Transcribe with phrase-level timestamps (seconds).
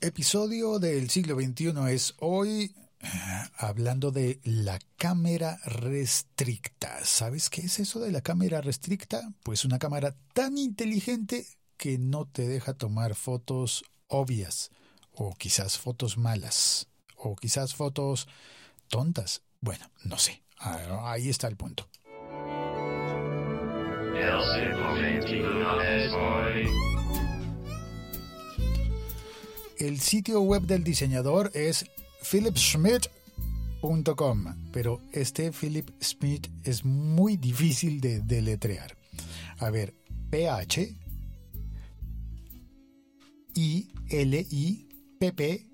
[0.00, 3.08] episodio del siglo XXI es hoy eh,
[3.56, 7.04] hablando de la cámara restricta.
[7.04, 9.32] ¿Sabes qué es eso de la cámara restricta?
[9.42, 11.46] Pues una cámara tan inteligente
[11.76, 14.70] que no te deja tomar fotos obvias
[15.12, 18.28] o quizás fotos malas o quizás fotos
[18.88, 19.42] tontas.
[19.60, 20.42] Bueno, no sé.
[20.58, 21.88] Ah, ahí está el punto.
[26.52, 26.89] El
[29.98, 31.86] sitio web del diseñador es
[32.22, 38.94] philipschmidt.com, pero este Philip Schmidt es muy difícil de deletrear.
[39.58, 39.94] A ver,
[40.30, 40.98] PH
[43.54, 44.86] I L I
[45.18, 45.66] P P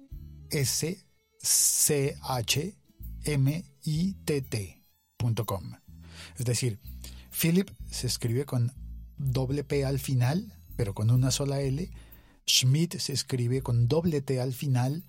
[0.51, 1.05] S
[1.39, 2.77] C H
[3.25, 5.73] M I T T.com.
[6.39, 6.79] Es decir,
[7.31, 8.73] Philip se escribe con
[9.17, 11.91] doble P al final, pero con una sola L
[12.47, 15.05] Schmidt se escribe con doble T al final,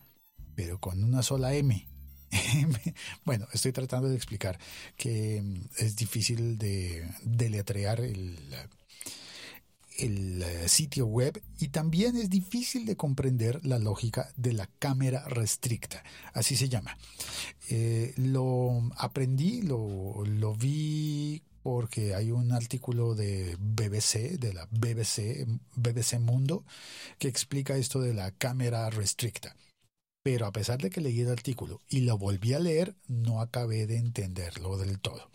[0.56, 1.88] pero con una sola M.
[3.26, 4.60] bueno, estoy tratando de explicar
[4.96, 8.38] que mm, es difícil de deletrear el,
[9.98, 15.26] el eh, sitio web y también es difícil de comprender la lógica de la cámara
[15.28, 16.98] restricta, así se llama.
[17.70, 25.46] Eh, lo aprendí, lo, lo vi porque hay un artículo de BBC, de la BBC,
[25.76, 26.64] BBC Mundo,
[27.20, 29.54] que explica esto de la cámara restricta.
[30.24, 33.86] Pero a pesar de que leí el artículo y lo volví a leer, no acabé
[33.86, 35.30] de entenderlo del todo.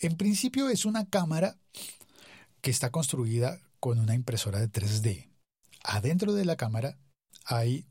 [0.00, 1.58] En principio es una cámara
[2.62, 5.28] que está construida con una impresora de 3D.
[5.84, 6.96] Adentro de la cámara
[7.44, 7.84] hay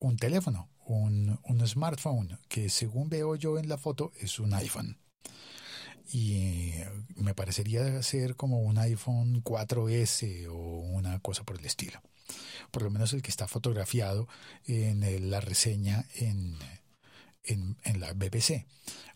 [0.00, 4.98] un teléfono, un, un smartphone, que según veo yo en la foto es un iPhone
[6.10, 6.72] y
[7.16, 12.00] me parecería ser como un iPhone 4S o una cosa por el estilo.
[12.70, 14.28] Por lo menos el que está fotografiado
[14.66, 16.56] en la reseña en,
[17.44, 18.66] en, la BBC.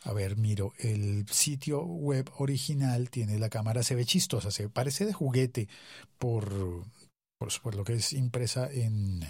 [0.02, 5.06] A ver, miro, el sitio web original tiene la cámara, se ve chistosa, se parece
[5.06, 5.68] de juguete
[6.18, 6.84] por,
[7.38, 9.22] por, lo que es impresa en,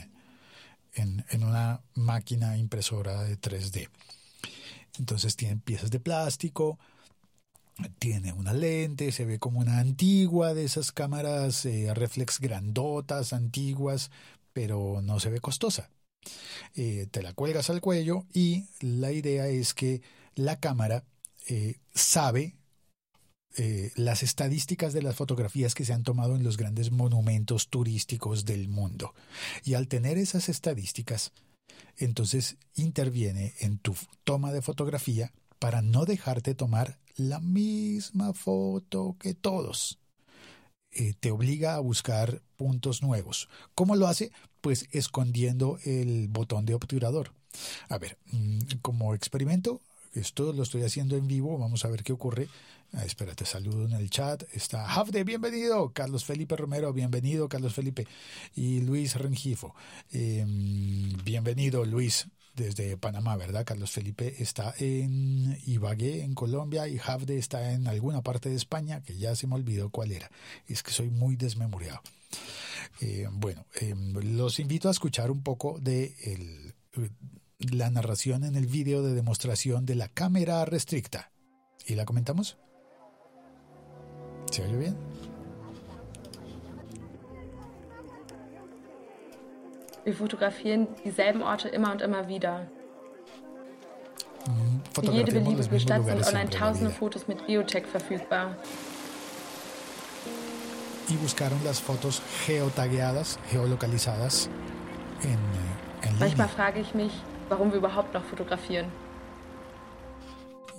[0.94, 3.88] en, en una máquina impresora de 3D.
[4.98, 6.78] Entonces tienen piezas de plástico,
[7.98, 14.10] tiene una lente, se ve como una antigua de esas cámaras eh, reflex grandotas, antiguas,
[14.52, 15.90] pero no se ve costosa.
[16.74, 20.02] Eh, te la cuelgas al cuello y la idea es que
[20.34, 21.04] la cámara
[21.48, 22.56] eh, sabe
[23.96, 28.66] las estadísticas de las fotografías que se han tomado en los grandes monumentos turísticos del
[28.68, 29.14] mundo.
[29.62, 31.32] Y al tener esas estadísticas,
[31.98, 33.94] entonces interviene en tu
[34.24, 39.98] toma de fotografía para no dejarte tomar la misma foto que todos.
[40.90, 43.48] Eh, te obliga a buscar puntos nuevos.
[43.74, 44.30] ¿Cómo lo hace?
[44.60, 47.32] Pues escondiendo el botón de obturador.
[47.88, 49.80] A ver, mm, como experimento,
[50.12, 52.48] esto lo estoy haciendo en vivo, vamos a ver qué ocurre.
[52.92, 54.42] Ah, espérate, saludo en el chat.
[54.52, 55.92] Está Hafde, bienvenido.
[55.94, 58.06] Carlos Felipe Romero, bienvenido, Carlos Felipe.
[58.54, 59.74] Y Luis Rengifo,
[60.10, 63.64] em, bienvenido, Luis desde Panamá, ¿verdad?
[63.64, 69.02] Carlos Felipe está en Ibagué, en Colombia, y Hafde está en alguna parte de España,
[69.02, 70.30] que ya se me olvidó cuál era.
[70.66, 72.00] Es que soy muy desmemoriado.
[73.00, 76.14] Eh, bueno, em, los invito a escuchar un poco de
[77.58, 81.32] la narración en el vídeo de demostración de la cámara restricta.
[81.86, 82.58] ¿Y la comentamos?
[84.50, 85.11] ¿Se oye bien?
[90.04, 92.66] Wir fotografieren dieselben Orte immer und immer wieder.
[94.94, 98.56] Für jede beliebige Stadt sind online tausende Fotos mit Geotech verfügbar.
[101.08, 104.48] Y buscaron las fotos geotagueadas, geolocalizadas
[105.22, 105.38] en,
[106.08, 107.12] en Manchmal frage ich mich,
[107.48, 108.86] warum wir überhaupt noch fotografieren.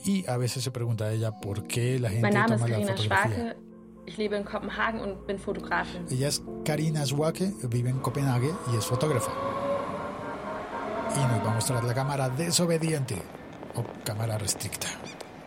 [0.06, 2.98] Y a veces se pregunta ella por qué la gente mein Name ist Karina.
[2.98, 3.56] Schwake.
[4.06, 6.06] Ich lebe in Kopenhagen und bin Fotografin.
[6.10, 9.32] Ella es Karina Schwake, vive en Copenhague y es fotógrafa.
[11.16, 13.16] Y nos va a mostrar la cámara desobediente
[13.76, 14.88] o cámara restricta.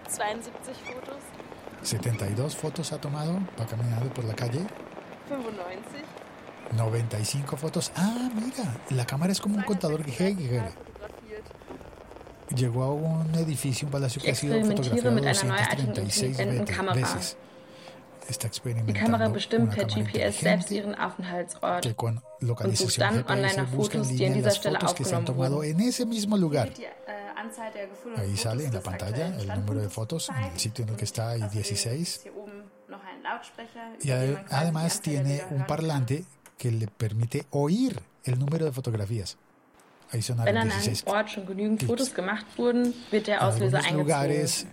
[0.08, 1.16] 72 fotos.
[1.82, 4.60] 72 fotos ha tomado, va caminando por la calle.
[5.28, 6.06] 95.
[6.76, 7.92] 95 fotos.
[7.96, 10.72] Ah, mira, la cámara es como un contador Geiger.
[12.54, 16.64] Llegó a un edificio, un palacio que ha sido fotografiado mit einer neuartigen 236 intelligenten
[16.64, 16.94] ve- Kamera.
[16.94, 17.36] veces.
[18.28, 21.86] Die Kamera bestimmt per GPS selbst ihren Aufenthaltsort.
[21.96, 25.22] und sucht dann online nach Fotos, die an dieser las Stelle fotos que se han
[25.22, 26.66] aufgenommen tomado en ese mismo lugar.
[26.66, 26.88] Die äh,
[27.36, 30.52] Anzahl der gefundenen Ahí Fotos sale en la pantalla aktuellen el número de fotos, en
[30.52, 32.02] el sitio en el que está hay Außerdem 16.
[32.02, 35.44] ist hier oben noch ein Lautsprecher, Y über den ade- man quasi die además tiene
[35.50, 36.24] un parlante
[36.58, 39.36] que le permite oír el número de fotografías.
[40.12, 40.72] Wenn an einem
[41.06, 44.68] Ort schon genügend Fotos gemacht wurden, wird der Auslöser eingezogen.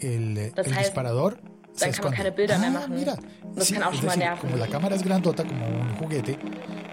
[0.00, 1.36] El, das el heißt, disparador
[1.78, 2.94] dann kann man keine Bilder ah, mehr machen.
[2.94, 3.16] Mira.
[3.54, 4.40] das sí, kann auch schon decir, mal nerven.
[4.40, 6.38] Como la cámara es grandota, como un juguete,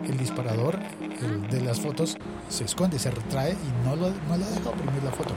[0.04, 0.80] el disparador
[1.22, 2.18] el de las fotos
[2.50, 5.34] se esconde, se retrae y no, lo, no le deja oprimir la foto.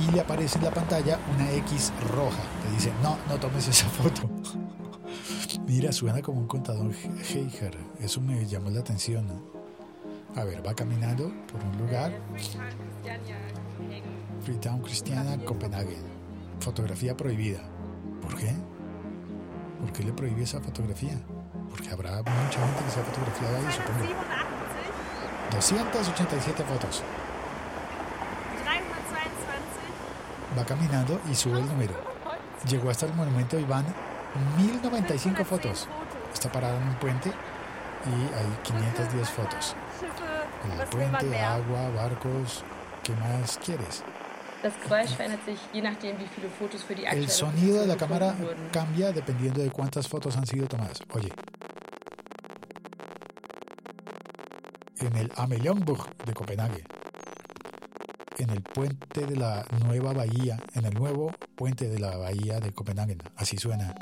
[0.00, 2.42] Y le aparece en la pantalla una X roja.
[2.62, 4.28] Te dice, no, no tomes esa foto.
[5.66, 6.92] Mira, suena como un contador
[7.32, 7.76] Heiger.
[8.00, 9.26] Eso me llamó la atención.
[10.36, 12.12] A ver, va caminando por un lugar.
[14.42, 15.96] Freetown Cristiana, Copenhague.
[16.60, 17.60] Fotografía prohibida.
[18.24, 18.54] ¿Por qué?
[19.80, 21.20] ¿Por qué le prohíbe esa fotografía?
[21.68, 24.14] Porque habrá mucha gente que se ha fotografiado ahí, supongo.
[25.52, 27.02] 287 fotos.
[30.58, 31.94] Va caminando y sube el número.
[32.68, 33.84] Llegó hasta el monumento y van
[34.56, 35.88] 1095 fotos.
[36.32, 39.76] Está parado en un puente y hay 510 fotos.
[40.64, 42.64] El puente, agua, barcos.
[43.02, 44.02] ¿Qué más quieres?
[47.12, 48.34] El sonido de la cámara
[48.72, 51.00] cambia dependiendo de cuántas fotos han sido tomadas.
[51.12, 51.32] Oye.
[55.00, 56.84] En el Amelionburg de Copenhague,
[58.38, 62.72] en el puente de la nueva bahía, en el nuevo puente de la bahía de
[62.72, 63.94] Copenhague, así suena.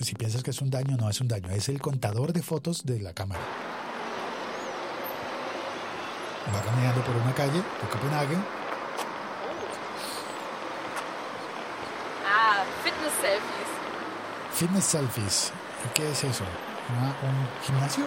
[0.00, 2.84] Si piensas que es un daño, no es un daño, es el contador de fotos
[2.84, 3.42] de la cámara.
[6.52, 8.36] Va caminando por una calle de Copenhague.
[12.26, 13.70] Ah, fitness selfies.
[14.52, 15.52] Fitness selfies.
[15.94, 16.44] ¿Qué es eso?
[17.22, 18.06] ¿Un gimnasio?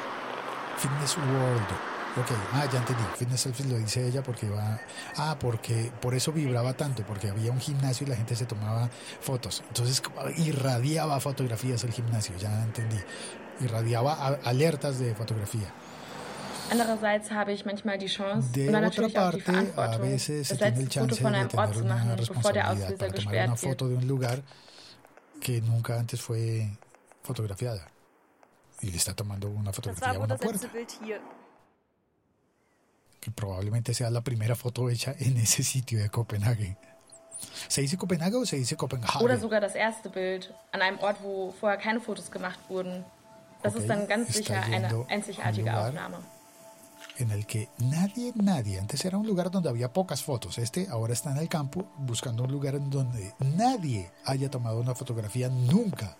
[0.77, 1.71] Fitness World.
[2.19, 3.03] Ok, ah, ya entendí.
[3.15, 4.79] Fitness selfies lo dice ella porque va.
[5.17, 8.89] Ah, porque por eso vibraba tanto, porque había un gimnasio y la gente se tomaba
[9.21, 9.63] fotos.
[9.67, 10.01] Entonces
[10.37, 12.97] irradiaba fotografías el gimnasio, ya entendí.
[13.59, 15.73] Irradiaba alertas de fotografía.
[16.69, 20.99] Andererseits habe ich manchmal die Chance de und natürlich parte, auch die Verantwortung, das letzte
[20.99, 24.39] Foto von einem Ort zu machen, bevor der Auslöser gesperrt lugar
[25.39, 26.67] que nunca antes fue
[27.23, 27.87] fotografiada
[28.81, 30.67] y le está tomando una fotografía a una puerta.
[33.19, 36.77] Que probablemente sea la primera foto hecha en ese sitio de Copenhague.
[37.67, 39.23] ¿Se dice Copenhague o se dice Copenhague?
[39.23, 43.03] Oder sogar das erste Bild an einem Ort, wo vorher keine Fotos gemacht wurden.
[43.63, 46.23] Das okay, ist dann ganz sicher eine einzigartige Aufnahme
[47.17, 51.13] en el que nadie, nadie, antes era un lugar donde había pocas fotos, este ahora
[51.13, 56.17] está en el campo buscando un lugar en donde nadie haya tomado una fotografía nunca.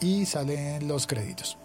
[0.00, 1.58] Y salen los créditos.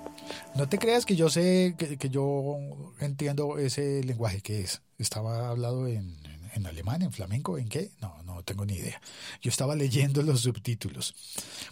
[0.56, 2.58] No te creas que yo sé, que, yo
[3.00, 4.82] entiendo ese lenguaje que es.
[4.98, 6.16] Estaba hablado en,
[6.54, 7.92] en alemán, en flamenco, en qué?
[8.02, 9.02] No, no tengo ni idea.
[9.42, 11.14] Yo estaba leyendo los subtítulos.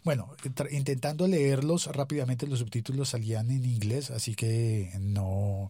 [0.03, 0.35] Bueno,
[0.71, 5.69] intentando leerlos rápidamente, los subtítulos salían en inglés, así que no,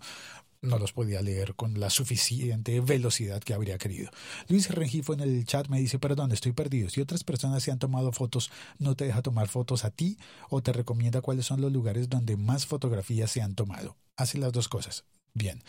[0.61, 4.11] no los podía leer con la suficiente velocidad que habría querido.
[4.47, 6.89] Luis Rengifo en el chat me dice, perdón, estoy perdido.
[6.89, 10.17] Si otras personas se han tomado fotos, ¿no te deja tomar fotos a ti
[10.49, 13.97] o te recomienda cuáles son los lugares donde más fotografías se han tomado?
[14.17, 15.05] Hace las dos cosas.
[15.33, 15.63] Bien.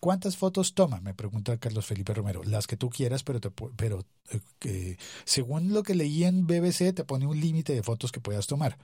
[0.00, 1.00] ¿Cuántas fotos toma?
[1.00, 2.42] Me pregunta Carlos Felipe Romero.
[2.44, 3.40] Las que tú quieras, pero,
[3.76, 4.04] pero
[4.64, 8.46] eh, según lo que leí en BBC, te pone un límite de fotos que puedas
[8.46, 8.78] tomar.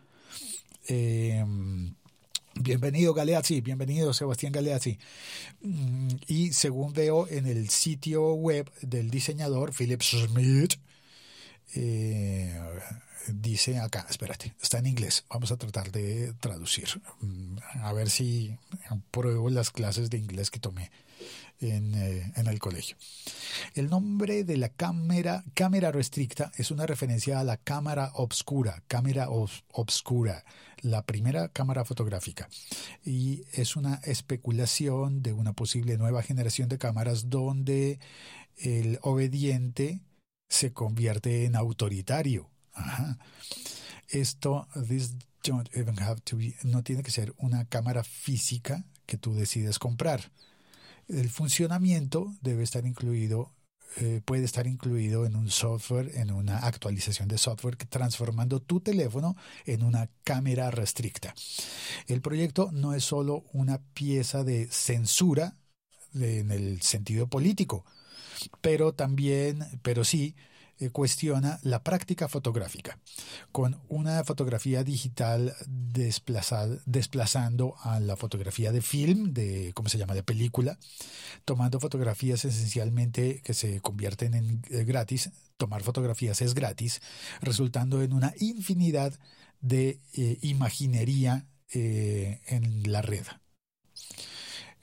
[0.87, 1.95] Em,
[2.55, 4.99] bienvenido Galeazzi, bienvenido Sebastián Galeazzi.
[5.63, 10.75] Mm, y según veo en el sitio web del diseñador Philip Smith,
[11.75, 12.59] eh,
[13.33, 16.89] dice acá, espérate, está en inglés, vamos a tratar de traducir,
[17.21, 18.57] mm, a ver si
[19.11, 20.91] pruebo las clases de inglés que tomé
[21.61, 22.97] en, eh, en, el colegio.
[23.75, 29.29] El nombre de la cámara, cámara restricta, es una referencia a la cámara obscura, cámara
[29.29, 30.45] obscura,
[30.81, 32.49] la primera cámara fotográfica.
[33.05, 37.99] Y es una especulación de una posible nueva generación de cámaras donde
[38.57, 40.01] el obediente
[40.49, 42.51] se convierte en autoritario
[44.09, 44.69] esto,
[46.65, 50.33] no tiene que ser una cámara física que tú decides comprar.
[51.09, 53.55] El funcionamiento debe estar incluido,
[53.97, 59.37] eh, puede estar incluido en un software, en una actualización de software, transformando tu teléfono
[59.65, 61.35] en una cámara restricta.
[62.07, 65.57] El proyecto no es solo una pieza de censura
[66.15, 67.85] en el sentido político,
[68.61, 70.35] pero también, pero sí,
[70.81, 73.01] eh, cuestiona la práctica fotográfica,
[73.51, 80.23] con una fotografía digital desplazando a la fotografía de film, de, ¿cómo se llama?, de
[80.23, 80.79] película,
[81.45, 87.03] tomando fotografías esencialmente que se convierten en eh, gratis tomar fotografías es gratis,
[87.41, 89.19] resultando en una infinidad
[89.61, 93.27] de eh, imaginería en la red.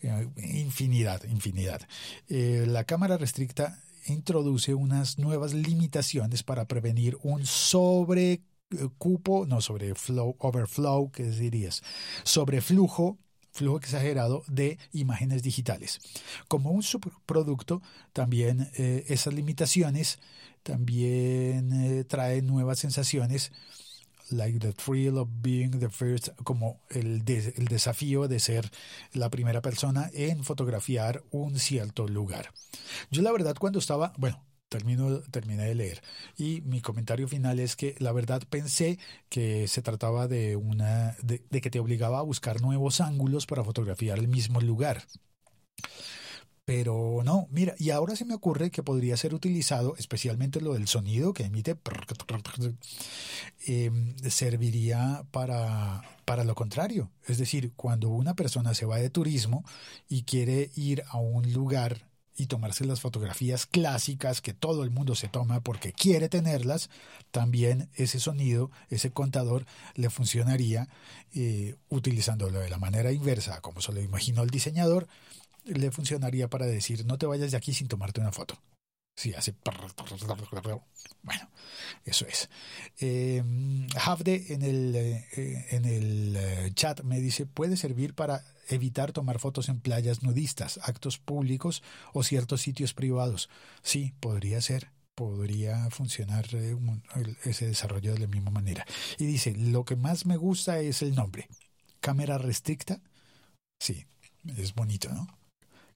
[0.06, 1.82] Eh, infinidad, infinidad.
[2.28, 11.12] la cámara restricta introduce unas nuevas limitaciones para prevenir un sobrecupo, no sobre flow, overflow,
[11.12, 11.82] ¿qué dirías?
[12.24, 13.18] Sobreflujo
[13.52, 16.02] flujo exagerado de imágenes digitales.
[16.50, 17.82] Como un subproducto,
[18.12, 20.20] también esas limitaciones
[20.66, 23.52] también eh, trae nuevas sensaciones,
[24.30, 28.72] like the thrill of being the first, como el, el desafío de ser
[29.14, 32.52] la primera persona en fotografiar un cierto lugar.
[33.12, 36.02] Yo la verdad cuando estaba, bueno, termino, terminé de leer.
[36.38, 41.16] Y mi comentario final es que la verdad pensé que se trataba de una.
[41.22, 45.04] de, que te obligaba a buscar nuevos ángulos para fotografiar el mismo lugar.
[46.66, 50.88] Pero no, mira, y ahora se me ocurre que podría ser utilizado, especialmente lo del
[50.88, 51.78] sonido que emite,
[53.68, 57.12] em, serviría para, para lo contrario.
[57.28, 59.64] Es decir, cuando una persona se va de turismo
[60.10, 65.16] y quiere ir a un lugar y tomarse las fotografías clásicas que todo el mundo
[65.16, 66.90] se toma porque quiere tenerlas,
[67.32, 70.90] también ese sonido, ese contador, le funcionaría
[71.34, 75.08] eh, utilizándolo de la manera inversa, como se lo imaginó el diseñador,
[75.66, 78.62] le funcionaría para decir no te vayas de aquí sin tomarte una foto.
[79.16, 79.56] Sí, hace...
[81.24, 81.50] Bueno,
[82.04, 82.50] eso es.
[83.00, 89.40] Eh, en el, eh, en el eh, chat me dice, puede servir para evitar tomar
[89.40, 91.82] fotos en playas nudistas, actos públicos
[92.14, 93.50] o ciertos sitios privados.
[93.84, 96.78] Sí, podría ser podría funcionar eh,
[97.46, 98.86] ese desarrollo de la misma manera.
[99.18, 101.48] Y dice, lo que más me gusta es el nombre.
[102.02, 103.02] Cámara restricta.
[103.80, 104.06] Sí,
[104.58, 105.28] es bonito, ¿no?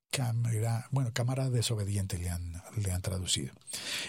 [0.10, 3.54] Cámara, bueno, cámara desobediente le han, le han traducido.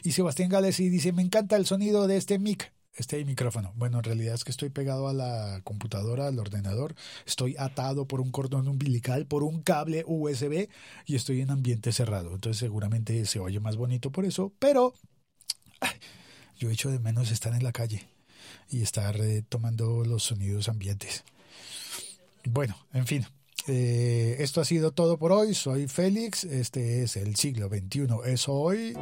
[0.03, 3.73] Y Sebastián Gales y dice, me encanta el sonido de este mic, este micrófono.
[3.77, 6.95] Bueno, en realidad es que estoy pegado a la computadora, al ordenador,
[7.27, 10.69] estoy atado por un cordón umbilical, por un cable USB
[11.07, 12.35] y estoy en ambiente cerrado.
[12.35, 14.95] Entonces seguramente se oye más bonito por eso, pero
[16.59, 18.07] yo echo de menos estar en la calle
[18.69, 21.25] y estar eh, tomando los sonidos ambientes.
[22.45, 23.27] Bueno, en fin,
[23.73, 25.55] eh, esto ha sido todo por hoy.
[25.55, 26.45] Soy Félix.
[26.45, 28.09] Este es el siglo XXI.
[28.27, 28.95] Es hoy.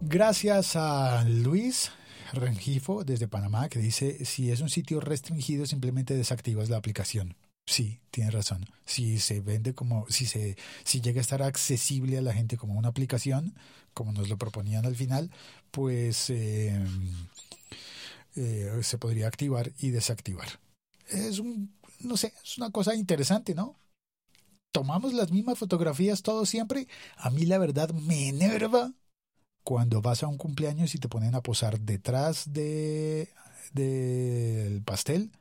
[0.00, 1.92] Gracias a Luis
[2.32, 7.36] Rengifo desde Panamá que dice si es un sitio restringido simplemente desactivas la aplicación.
[7.66, 8.64] Sí, tiene razón.
[8.84, 12.74] Si se vende como, si se, si llega a estar accesible a la gente como
[12.74, 13.54] una aplicación,
[13.92, 15.30] como nos lo proponían al final,
[15.72, 16.78] pues eh,
[18.36, 20.48] eh, se podría activar y desactivar.
[21.08, 23.76] Es un, no sé, es una cosa interesante, ¿no?
[24.72, 26.88] Tomamos las mismas fotografías todos siempre.
[27.16, 28.92] A mí la verdad me enerva
[29.64, 33.30] cuando vas a un cumpleaños y te ponen a posar detrás de
[33.72, 35.32] del pastel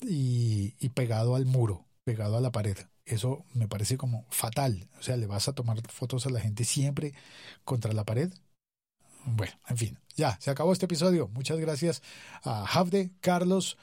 [0.00, 2.76] y, pegado al muro, pegado a la pared.
[3.04, 4.88] Eso me parece como fatal.
[4.98, 7.14] O sea, le vas a tomar fotos a la gente siempre
[7.64, 8.32] contra la pared.
[9.24, 11.28] Bueno, en fin, ya, se acabó este episodio.
[11.28, 12.02] Muchas gracias
[12.42, 13.76] a Javde, Carlos,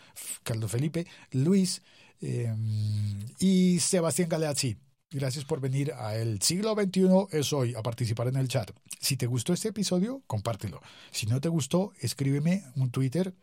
[0.44, 1.82] Carlos Felipe, Luis
[2.22, 4.78] em, y Sebastián Galeazzi.
[5.12, 8.70] Gracias por venir a El Siglo XXI es hoy a participar en el chat.
[9.00, 10.82] Si te gustó este episodio, compártelo.
[11.10, 13.34] Si no te gustó, escríbeme un Twitter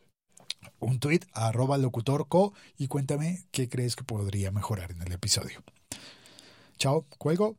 [0.78, 5.62] un tweet arroba locutorco y cuéntame qué crees que podría mejorar en el episodio.
[6.78, 7.56] Chao, cuelgo.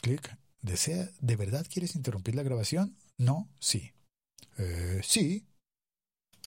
[0.00, 0.36] Clic.
[0.62, 2.96] ¿Desea, ¿De verdad quieres interrumpir la grabación?
[3.16, 3.92] No, sí.
[4.58, 5.47] Eh, sí.